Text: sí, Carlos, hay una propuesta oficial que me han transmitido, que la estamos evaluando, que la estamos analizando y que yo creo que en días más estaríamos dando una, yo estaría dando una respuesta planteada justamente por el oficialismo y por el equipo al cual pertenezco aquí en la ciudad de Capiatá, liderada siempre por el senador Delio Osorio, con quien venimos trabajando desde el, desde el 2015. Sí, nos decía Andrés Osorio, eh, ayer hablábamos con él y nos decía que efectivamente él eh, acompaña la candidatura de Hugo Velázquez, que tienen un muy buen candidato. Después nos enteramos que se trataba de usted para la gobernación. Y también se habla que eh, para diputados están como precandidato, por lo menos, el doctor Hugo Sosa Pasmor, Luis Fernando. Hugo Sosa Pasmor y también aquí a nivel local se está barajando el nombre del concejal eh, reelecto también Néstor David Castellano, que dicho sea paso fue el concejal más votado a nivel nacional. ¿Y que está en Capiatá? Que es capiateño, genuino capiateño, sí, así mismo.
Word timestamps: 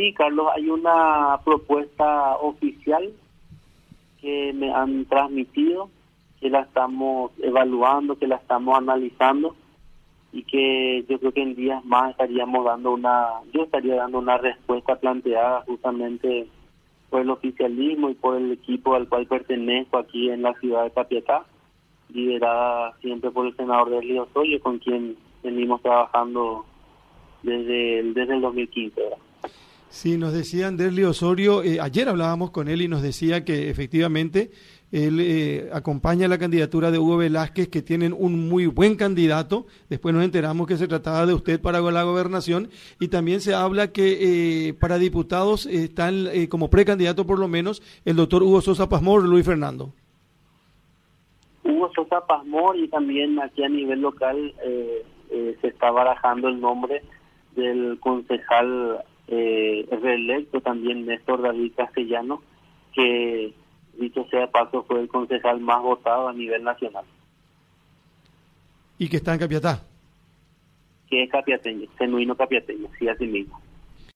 sí, 0.00 0.14
Carlos, 0.14 0.46
hay 0.56 0.70
una 0.70 1.38
propuesta 1.44 2.36
oficial 2.38 3.12
que 4.20 4.52
me 4.54 4.72
han 4.72 5.04
transmitido, 5.04 5.90
que 6.40 6.48
la 6.48 6.60
estamos 6.60 7.32
evaluando, 7.42 8.16
que 8.16 8.26
la 8.26 8.36
estamos 8.36 8.78
analizando 8.78 9.54
y 10.32 10.44
que 10.44 11.04
yo 11.06 11.18
creo 11.18 11.32
que 11.32 11.42
en 11.42 11.54
días 11.54 11.84
más 11.84 12.12
estaríamos 12.12 12.64
dando 12.64 12.92
una, 12.92 13.26
yo 13.52 13.64
estaría 13.64 13.96
dando 13.96 14.20
una 14.20 14.38
respuesta 14.38 14.96
planteada 14.96 15.64
justamente 15.66 16.48
por 17.10 17.20
el 17.20 17.28
oficialismo 17.28 18.08
y 18.08 18.14
por 18.14 18.36
el 18.36 18.52
equipo 18.52 18.94
al 18.94 19.06
cual 19.06 19.26
pertenezco 19.26 19.98
aquí 19.98 20.30
en 20.30 20.42
la 20.42 20.54
ciudad 20.54 20.84
de 20.84 20.92
Capiatá, 20.92 21.44
liderada 22.08 22.96
siempre 23.02 23.30
por 23.30 23.46
el 23.46 23.56
senador 23.56 23.90
Delio 23.90 24.22
Osorio, 24.22 24.60
con 24.60 24.78
quien 24.78 25.18
venimos 25.42 25.82
trabajando 25.82 26.64
desde 27.42 27.98
el, 27.98 28.14
desde 28.14 28.34
el 28.34 28.40
2015. 28.40 29.29
Sí, 29.90 30.16
nos 30.16 30.32
decía 30.32 30.68
Andrés 30.68 30.96
Osorio, 31.04 31.64
eh, 31.64 31.80
ayer 31.80 32.08
hablábamos 32.08 32.52
con 32.52 32.68
él 32.68 32.80
y 32.80 32.86
nos 32.86 33.02
decía 33.02 33.44
que 33.44 33.68
efectivamente 33.70 34.52
él 34.92 35.18
eh, 35.18 35.68
acompaña 35.72 36.28
la 36.28 36.38
candidatura 36.38 36.92
de 36.92 36.98
Hugo 37.00 37.16
Velázquez, 37.16 37.68
que 37.68 37.82
tienen 37.82 38.14
un 38.16 38.48
muy 38.48 38.66
buen 38.66 38.94
candidato. 38.94 39.66
Después 39.88 40.14
nos 40.14 40.22
enteramos 40.22 40.68
que 40.68 40.76
se 40.76 40.86
trataba 40.86 41.26
de 41.26 41.34
usted 41.34 41.60
para 41.60 41.80
la 41.80 42.04
gobernación. 42.04 42.68
Y 43.00 43.08
también 43.08 43.40
se 43.40 43.52
habla 43.52 43.90
que 43.90 44.68
eh, 44.68 44.74
para 44.74 44.98
diputados 44.98 45.66
están 45.66 46.28
como 46.48 46.70
precandidato, 46.70 47.26
por 47.26 47.40
lo 47.40 47.48
menos, 47.48 47.82
el 48.04 48.14
doctor 48.14 48.44
Hugo 48.44 48.60
Sosa 48.60 48.88
Pasmor, 48.88 49.24
Luis 49.24 49.44
Fernando. 49.44 49.92
Hugo 51.64 51.90
Sosa 51.96 52.24
Pasmor 52.28 52.76
y 52.76 52.86
también 52.88 53.40
aquí 53.40 53.64
a 53.64 53.68
nivel 53.68 54.00
local 54.02 54.54
se 55.28 55.66
está 55.66 55.90
barajando 55.90 56.48
el 56.48 56.60
nombre 56.60 57.02
del 57.56 57.98
concejal 58.00 59.02
eh, 59.30 59.86
reelecto 60.02 60.60
también 60.60 61.06
Néstor 61.06 61.42
David 61.42 61.72
Castellano, 61.76 62.42
que 62.92 63.54
dicho 63.94 64.26
sea 64.30 64.50
paso 64.50 64.82
fue 64.82 65.00
el 65.00 65.08
concejal 65.08 65.60
más 65.60 65.80
votado 65.82 66.28
a 66.28 66.32
nivel 66.32 66.64
nacional. 66.64 67.04
¿Y 68.98 69.08
que 69.08 69.18
está 69.18 69.32
en 69.32 69.40
Capiatá? 69.40 69.82
Que 71.08 71.22
es 71.22 71.30
capiateño, 71.30 71.88
genuino 71.96 72.36
capiateño, 72.36 72.88
sí, 72.98 73.08
así 73.08 73.26
mismo. 73.26 73.60